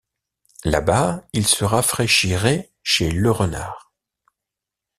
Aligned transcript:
Là-bas, 0.63 1.27
ils 1.31 1.45
se 1.45 1.63
rafraîchiraient 1.63 2.71
chez 2.81 3.11
Lerenard. 3.11 3.93